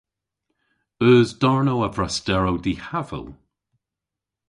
[1.09, 3.27] Eus darnow a vrasterow dihaval?